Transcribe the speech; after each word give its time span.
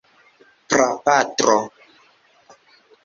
prapatro 0.69 1.55